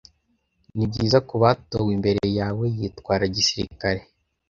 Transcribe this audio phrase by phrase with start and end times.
[0.75, 4.01] nibyiza kubatowe imbere yawe yitwara gisirikare